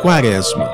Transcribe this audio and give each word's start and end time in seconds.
Quaresma. 0.00 0.70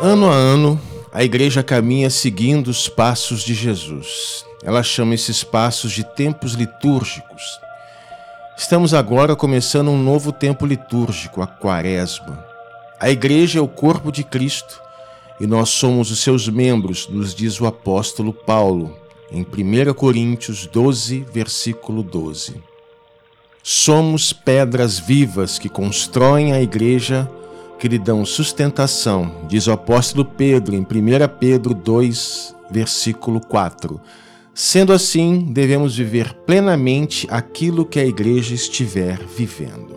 Ano 0.00 0.30
a 0.30 0.32
ano, 0.32 0.80
a 1.12 1.24
igreja 1.24 1.64
caminha 1.64 2.08
seguindo 2.10 2.68
os 2.68 2.88
passos 2.88 3.42
de 3.42 3.54
Jesus. 3.54 4.46
Ela 4.62 4.84
chama 4.84 5.16
esses 5.16 5.42
passos 5.42 5.90
de 5.90 6.04
tempos 6.04 6.52
litúrgicos. 6.52 7.58
Estamos 8.56 8.94
agora 8.94 9.34
começando 9.34 9.90
um 9.90 10.00
novo 10.00 10.30
tempo 10.30 10.64
litúrgico, 10.64 11.42
a 11.42 11.46
Quaresma. 11.48 12.46
A 13.00 13.10
igreja 13.10 13.58
é 13.58 13.62
o 13.62 13.66
corpo 13.66 14.12
de 14.12 14.22
Cristo 14.22 14.80
e 15.40 15.46
nós 15.46 15.70
somos 15.70 16.12
os 16.12 16.20
seus 16.20 16.48
membros, 16.48 17.08
nos 17.08 17.34
diz 17.34 17.60
o 17.60 17.66
apóstolo 17.66 18.32
Paulo, 18.32 18.96
em 19.28 19.42
1 19.42 19.92
Coríntios 19.94 20.68
12, 20.68 21.26
versículo 21.32 22.04
12. 22.04 22.73
Somos 23.66 24.30
pedras 24.30 24.98
vivas 24.98 25.58
que 25.58 25.70
constroem 25.70 26.52
a 26.52 26.60
igreja, 26.60 27.26
que 27.78 27.88
lhe 27.88 27.98
dão 27.98 28.22
sustentação, 28.22 29.46
diz 29.48 29.66
o 29.66 29.72
apóstolo 29.72 30.22
Pedro 30.22 30.74
em 30.74 30.80
1 30.80 30.86
Pedro 31.40 31.72
2, 31.72 32.54
versículo 32.70 33.40
4. 33.40 33.98
Sendo 34.52 34.92
assim, 34.92 35.50
devemos 35.50 35.96
viver 35.96 36.34
plenamente 36.44 37.26
aquilo 37.30 37.86
que 37.86 37.98
a 37.98 38.04
igreja 38.04 38.54
estiver 38.54 39.18
vivendo. 39.34 39.96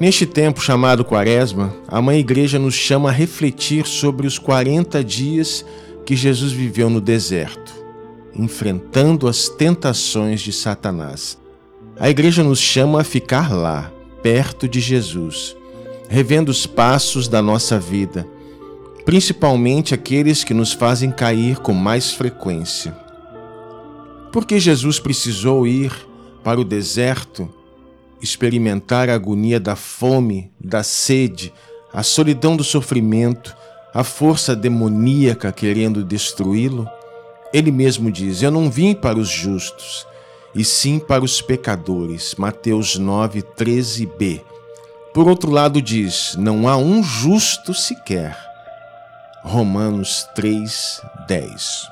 Neste 0.00 0.26
tempo 0.26 0.60
chamado 0.60 1.04
Quaresma, 1.04 1.76
a 1.86 2.02
Mãe 2.02 2.18
Igreja 2.18 2.58
nos 2.58 2.74
chama 2.74 3.10
a 3.10 3.12
refletir 3.12 3.86
sobre 3.86 4.26
os 4.26 4.36
40 4.36 5.04
dias 5.04 5.64
que 6.04 6.16
Jesus 6.16 6.50
viveu 6.50 6.90
no 6.90 7.00
deserto, 7.00 7.72
enfrentando 8.34 9.28
as 9.28 9.48
tentações 9.48 10.40
de 10.40 10.52
Satanás. 10.52 11.38
A 11.98 12.10
igreja 12.10 12.42
nos 12.42 12.58
chama 12.58 13.00
a 13.00 13.04
ficar 13.04 13.50
lá, 13.54 13.90
perto 14.22 14.68
de 14.68 14.80
Jesus, 14.80 15.56
revendo 16.10 16.50
os 16.50 16.66
passos 16.66 17.26
da 17.26 17.40
nossa 17.40 17.80
vida, 17.80 18.28
principalmente 19.06 19.94
aqueles 19.94 20.44
que 20.44 20.52
nos 20.52 20.74
fazem 20.74 21.10
cair 21.10 21.56
com 21.56 21.72
mais 21.72 22.12
frequência. 22.12 22.94
Porque 24.30 24.60
Jesus 24.60 25.00
precisou 25.00 25.66
ir 25.66 25.90
para 26.44 26.60
o 26.60 26.64
deserto, 26.64 27.48
experimentar 28.20 29.08
a 29.08 29.14
agonia 29.14 29.58
da 29.58 29.74
fome, 29.74 30.50
da 30.60 30.82
sede, 30.82 31.50
a 31.94 32.02
solidão 32.02 32.58
do 32.58 32.64
sofrimento, 32.64 33.56
a 33.94 34.04
força 34.04 34.54
demoníaca 34.54 35.50
querendo 35.50 36.04
destruí-lo? 36.04 36.86
Ele 37.54 37.70
mesmo 37.70 38.12
diz: 38.12 38.42
Eu 38.42 38.50
não 38.50 38.70
vim 38.70 38.92
para 38.92 39.18
os 39.18 39.30
justos 39.30 40.06
e 40.56 40.64
sim 40.64 40.98
para 40.98 41.22
os 41.22 41.42
pecadores. 41.42 42.34
Mateus 42.36 42.96
9, 42.96 43.42
13b. 43.42 44.40
Por 45.12 45.28
outro 45.28 45.50
lado, 45.50 45.82
diz: 45.82 46.34
Não 46.38 46.66
há 46.66 46.76
um 46.78 47.02
justo 47.02 47.74
sequer. 47.74 48.36
Romanos 49.42 50.26
3, 50.34 51.02
10. 51.28 51.88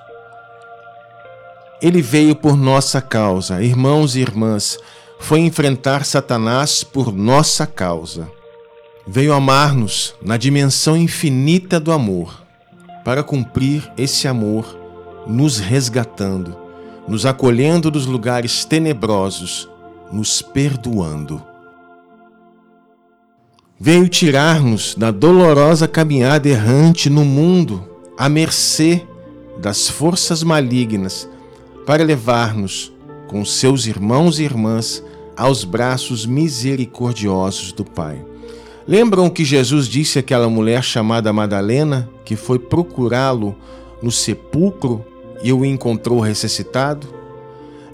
Ele 1.82 2.00
veio 2.00 2.34
por 2.34 2.56
nossa 2.56 3.02
causa, 3.02 3.62
irmãos 3.62 4.16
e 4.16 4.20
irmãs, 4.20 4.78
foi 5.20 5.40
enfrentar 5.40 6.04
Satanás 6.04 6.82
por 6.82 7.12
nossa 7.12 7.66
causa. 7.66 8.30
Veio 9.06 9.34
amar-nos 9.34 10.14
na 10.22 10.38
dimensão 10.38 10.96
infinita 10.96 11.78
do 11.78 11.92
amor, 11.92 12.42
para 13.04 13.22
cumprir 13.22 13.92
esse 13.98 14.26
amor, 14.26 14.78
nos 15.26 15.58
resgatando 15.58 16.63
nos 17.06 17.26
acolhendo 17.26 17.90
dos 17.90 18.06
lugares 18.06 18.64
tenebrosos, 18.64 19.68
nos 20.10 20.40
perdoando. 20.40 21.42
Veio 23.78 24.08
tirar-nos 24.08 24.94
da 24.94 25.10
dolorosa 25.10 25.86
caminhada 25.86 26.48
errante 26.48 27.10
no 27.10 27.24
mundo, 27.24 27.84
à 28.16 28.28
mercê 28.28 29.02
das 29.58 29.88
forças 29.88 30.42
malignas, 30.42 31.28
para 31.84 32.04
levar-nos, 32.04 32.92
com 33.28 33.44
seus 33.44 33.86
irmãos 33.86 34.38
e 34.38 34.44
irmãs, 34.44 35.02
aos 35.36 35.64
braços 35.64 36.24
misericordiosos 36.24 37.72
do 37.72 37.84
Pai. 37.84 38.24
Lembram 38.86 39.28
que 39.28 39.44
Jesus 39.44 39.88
disse 39.88 40.18
àquela 40.18 40.48
mulher 40.48 40.82
chamada 40.84 41.32
Madalena, 41.32 42.08
que 42.24 42.36
foi 42.36 42.58
procurá-lo 42.58 43.56
no 44.02 44.10
sepulcro 44.10 45.04
e 45.44 45.52
o 45.52 45.62
encontrou 45.62 46.20
ressuscitado, 46.20 47.06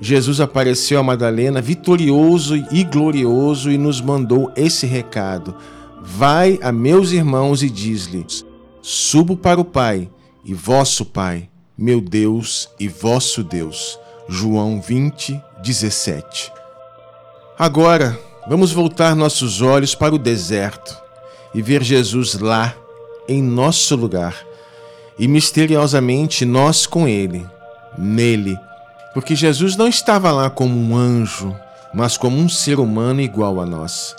Jesus 0.01 0.41
apareceu 0.41 1.01
a 1.01 1.03
Madalena 1.03 1.61
vitorioso 1.61 2.57
e 2.71 2.85
glorioso 2.85 3.71
e 3.73 3.77
nos 3.77 4.01
mandou 4.01 4.53
esse 4.57 4.87
recado: 4.87 5.57
Vai 6.01 6.61
a 6.63 6.71
meus 6.71 7.11
irmãos 7.11 7.63
e 7.63 7.69
diz-lhes: 7.69 8.47
Subo 8.81 9.37
para 9.37 9.61
o 9.61 9.65
Pai 9.65 10.09
e 10.45 10.55
vosso 10.55 11.05
Pai, 11.05 11.51
meu 11.77 12.01
Deus 12.01 12.71
e 12.79 12.87
vosso 12.87 13.43
Deus. 13.43 13.99
João 14.29 14.81
20, 14.81 15.43
17. 15.61 16.53
Agora, 17.59 18.17
vamos 18.49 18.71
voltar 18.71 19.17
nossos 19.17 19.61
olhos 19.61 19.93
para 19.93 20.15
o 20.15 20.19
deserto 20.19 20.97
e 21.53 21.61
ver 21.61 21.83
Jesus 21.83 22.39
lá, 22.39 22.75
em 23.29 23.43
nosso 23.43 23.97
lugar 23.97 24.50
e 25.21 25.29
misteriosamente 25.29 26.47
nós 26.47 26.87
com 26.87 27.07
ele, 27.07 27.47
nele, 27.99 28.59
porque 29.13 29.37
Jesus 29.37 29.77
não 29.77 29.87
estava 29.87 30.33
lá 30.33 30.49
como 30.49 30.75
um 30.81 30.97
anjo, 30.97 31.55
mas 31.93 32.17
como 32.17 32.39
um 32.39 32.49
ser 32.49 32.81
humano 32.81 33.21
igual 33.21 33.61
a 33.61 33.67
nós. 33.67 34.17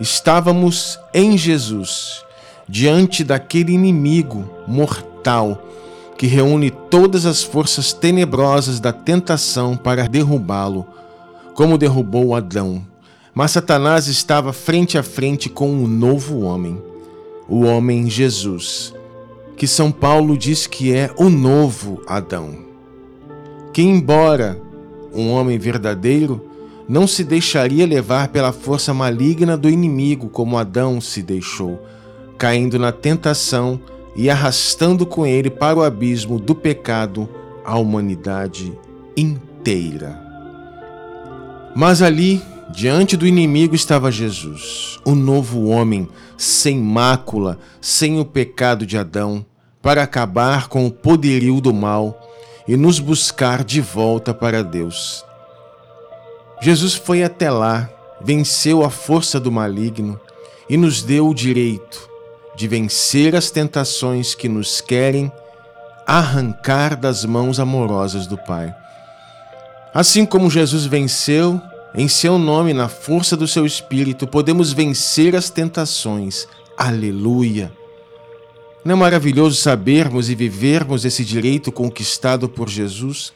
Estávamos 0.00 0.98
em 1.12 1.36
Jesus, 1.36 2.24
diante 2.66 3.22
daquele 3.22 3.74
inimigo 3.74 4.48
mortal 4.66 5.62
que 6.16 6.26
reúne 6.26 6.70
todas 6.70 7.26
as 7.26 7.42
forças 7.42 7.92
tenebrosas 7.92 8.80
da 8.80 8.94
tentação 8.94 9.76
para 9.76 10.08
derrubá-lo, 10.08 10.86
como 11.52 11.76
derrubou 11.76 12.34
Adão. 12.34 12.82
Mas 13.34 13.50
Satanás 13.50 14.06
estava 14.06 14.54
frente 14.54 14.96
a 14.96 15.02
frente 15.02 15.50
com 15.50 15.70
um 15.70 15.86
novo 15.86 16.40
homem, 16.40 16.80
o 17.46 17.66
homem 17.66 18.08
Jesus 18.08 18.94
que 19.60 19.66
São 19.66 19.92
Paulo 19.92 20.38
diz 20.38 20.66
que 20.66 20.90
é 20.90 21.10
o 21.18 21.28
novo 21.28 22.02
Adão. 22.06 22.60
Que, 23.74 23.82
embora 23.82 24.58
um 25.12 25.28
homem 25.28 25.58
verdadeiro, 25.58 26.48
não 26.88 27.06
se 27.06 27.22
deixaria 27.22 27.86
levar 27.86 28.28
pela 28.28 28.52
força 28.52 28.94
maligna 28.94 29.58
do 29.58 29.68
inimigo 29.68 30.30
como 30.30 30.56
Adão 30.56 30.98
se 30.98 31.20
deixou, 31.20 31.78
caindo 32.38 32.78
na 32.78 32.90
tentação 32.90 33.78
e 34.16 34.30
arrastando 34.30 35.04
com 35.04 35.26
ele 35.26 35.50
para 35.50 35.78
o 35.78 35.82
abismo 35.82 36.38
do 36.40 36.54
pecado 36.54 37.28
a 37.62 37.76
humanidade 37.76 38.72
inteira. 39.14 40.18
Mas 41.76 42.00
ali, 42.00 42.40
diante 42.72 43.14
do 43.14 43.26
inimigo, 43.26 43.74
estava 43.74 44.10
Jesus, 44.10 44.98
o 45.04 45.14
novo 45.14 45.66
homem, 45.66 46.08
sem 46.34 46.78
mácula, 46.78 47.58
sem 47.78 48.18
o 48.18 48.24
pecado 48.24 48.86
de 48.86 48.96
Adão, 48.96 49.44
para 49.82 50.02
acabar 50.02 50.68
com 50.68 50.86
o 50.86 50.90
poderio 50.90 51.60
do 51.60 51.72
mal 51.72 52.28
e 52.68 52.76
nos 52.76 52.98
buscar 52.98 53.64
de 53.64 53.80
volta 53.80 54.34
para 54.34 54.62
Deus. 54.62 55.24
Jesus 56.60 56.94
foi 56.94 57.22
até 57.22 57.50
lá, 57.50 57.88
venceu 58.20 58.84
a 58.84 58.90
força 58.90 59.40
do 59.40 59.50
maligno 59.50 60.20
e 60.68 60.76
nos 60.76 61.02
deu 61.02 61.28
o 61.28 61.34
direito 61.34 62.08
de 62.54 62.68
vencer 62.68 63.34
as 63.34 63.50
tentações 63.50 64.34
que 64.34 64.48
nos 64.48 64.80
querem 64.80 65.32
arrancar 66.06 66.96
das 66.96 67.24
mãos 67.24 67.58
amorosas 67.58 68.26
do 68.26 68.36
Pai. 68.36 68.74
Assim 69.94 70.26
como 70.26 70.50
Jesus 70.50 70.84
venceu, 70.84 71.60
em 71.94 72.06
seu 72.06 72.38
nome, 72.38 72.74
na 72.74 72.88
força 72.88 73.36
do 73.36 73.48
seu 73.48 73.64
Espírito, 73.64 74.26
podemos 74.26 74.72
vencer 74.72 75.34
as 75.34 75.50
tentações. 75.50 76.46
Aleluia! 76.76 77.79
Não 78.82 78.94
é 78.94 78.96
maravilhoso 78.96 79.56
sabermos 79.56 80.30
e 80.30 80.34
vivermos 80.34 81.04
esse 81.04 81.22
direito 81.22 81.70
conquistado 81.70 82.48
por 82.48 82.66
Jesus? 82.66 83.30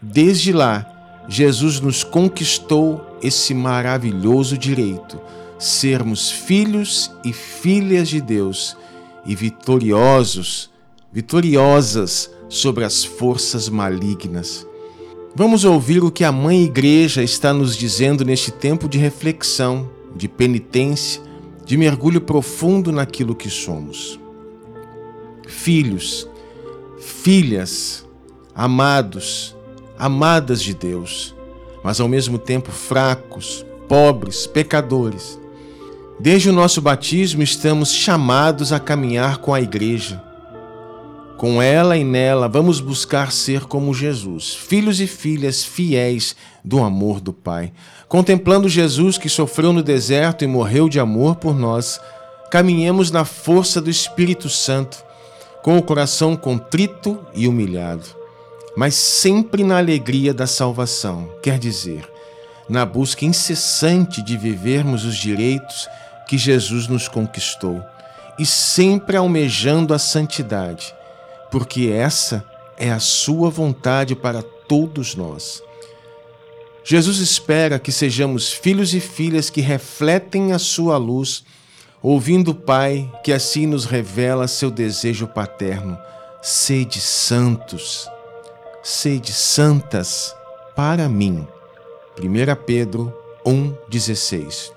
Desde 0.00 0.52
lá, 0.52 1.24
Jesus 1.28 1.80
nos 1.80 2.04
conquistou 2.04 3.04
esse 3.20 3.52
maravilhoso 3.52 4.56
direito, 4.56 5.18
sermos 5.58 6.30
filhos 6.30 7.10
e 7.24 7.32
filhas 7.32 8.08
de 8.08 8.20
Deus 8.20 8.76
e 9.24 9.34
vitoriosos, 9.34 10.70
vitoriosas 11.12 12.30
sobre 12.48 12.84
as 12.84 13.04
forças 13.04 13.68
malignas. 13.68 14.64
Vamos 15.34 15.64
ouvir 15.64 16.04
o 16.04 16.12
que 16.12 16.22
a 16.22 16.30
Mãe 16.30 16.62
Igreja 16.62 17.24
está 17.24 17.52
nos 17.52 17.76
dizendo 17.76 18.24
neste 18.24 18.52
tempo 18.52 18.88
de 18.88 18.98
reflexão, 18.98 19.90
de 20.14 20.28
penitência, 20.28 21.20
de 21.64 21.76
mergulho 21.76 22.20
profundo 22.20 22.92
naquilo 22.92 23.34
que 23.34 23.50
somos 23.50 24.24
filhos, 25.46 26.28
filhas, 26.98 28.06
amados, 28.54 29.56
amadas 29.98 30.62
de 30.62 30.74
Deus, 30.74 31.34
mas 31.82 32.00
ao 32.00 32.08
mesmo 32.08 32.38
tempo 32.38 32.70
fracos, 32.70 33.64
pobres, 33.88 34.46
pecadores. 34.46 35.38
Desde 36.18 36.48
o 36.48 36.52
nosso 36.52 36.80
batismo, 36.80 37.42
estamos 37.42 37.92
chamados 37.92 38.72
a 38.72 38.80
caminhar 38.80 39.38
com 39.38 39.52
a 39.52 39.60
Igreja. 39.60 40.22
Com 41.36 41.60
ela 41.60 41.98
e 41.98 42.02
nela, 42.02 42.48
vamos 42.48 42.80
buscar 42.80 43.30
ser 43.30 43.66
como 43.66 43.92
Jesus, 43.92 44.54
filhos 44.54 45.00
e 45.00 45.06
filhas 45.06 45.62
fiéis 45.62 46.34
do 46.64 46.82
amor 46.82 47.20
do 47.20 47.34
Pai. 47.34 47.74
Contemplando 48.08 48.70
Jesus 48.70 49.18
que 49.18 49.28
sofreu 49.28 49.70
no 49.74 49.82
deserto 49.82 50.42
e 50.42 50.46
morreu 50.46 50.88
de 50.88 50.98
amor 50.98 51.36
por 51.36 51.54
nós, 51.54 52.00
caminhemos 52.50 53.10
na 53.10 53.26
força 53.26 53.82
do 53.82 53.90
Espírito 53.90 54.48
Santo, 54.48 55.04
com 55.66 55.76
o 55.76 55.82
coração 55.82 56.36
contrito 56.36 57.18
e 57.34 57.48
humilhado, 57.48 58.04
mas 58.76 58.94
sempre 58.94 59.64
na 59.64 59.78
alegria 59.78 60.32
da 60.32 60.46
salvação, 60.46 61.28
quer 61.42 61.58
dizer, 61.58 62.08
na 62.68 62.86
busca 62.86 63.24
incessante 63.24 64.22
de 64.22 64.36
vivermos 64.36 65.04
os 65.04 65.16
direitos 65.16 65.88
que 66.28 66.38
Jesus 66.38 66.86
nos 66.86 67.08
conquistou 67.08 67.82
e 68.38 68.46
sempre 68.46 69.16
almejando 69.16 69.92
a 69.92 69.98
santidade, 69.98 70.94
porque 71.50 71.88
essa 71.88 72.44
é 72.76 72.92
a 72.92 73.00
sua 73.00 73.50
vontade 73.50 74.14
para 74.14 74.42
todos 74.68 75.16
nós. 75.16 75.60
Jesus 76.84 77.18
espera 77.18 77.80
que 77.80 77.90
sejamos 77.90 78.52
filhos 78.52 78.94
e 78.94 79.00
filhas 79.00 79.50
que 79.50 79.60
refletem 79.60 80.52
a 80.52 80.60
sua 80.60 80.96
luz, 80.96 81.42
ouvindo 82.08 82.52
o 82.52 82.54
Pai 82.54 83.10
que 83.24 83.32
assim 83.32 83.66
nos 83.66 83.84
revela 83.84 84.46
seu 84.46 84.70
desejo 84.70 85.26
paterno: 85.26 85.98
sede 86.40 87.00
santos, 87.00 88.08
sede 88.82 89.32
santas 89.32 90.34
para 90.76 91.08
mim. 91.08 91.46
1 92.18 92.64
Pedro 92.64 93.12
1,16 93.44 94.70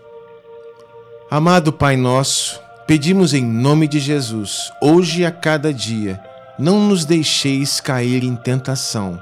Amado 1.30 1.72
Pai 1.72 1.96
Nosso, 1.96 2.60
pedimos 2.88 3.36
em 3.36 3.46
nome 3.46 3.88
de 3.88 4.00
Jesus, 4.00 4.72
hoje 4.82 5.22
e 5.22 5.25
a 5.25 5.32
cada 5.32 5.72
dia, 5.72 6.20
não 6.58 6.80
nos 6.80 7.06
deixeis 7.06 7.80
cair 7.80 8.24
em 8.24 8.36
tentação, 8.36 9.22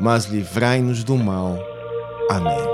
mas 0.00 0.24
livrai-nos 0.24 1.04
do 1.04 1.16
mal. 1.16 1.58
Amém. 2.30 2.71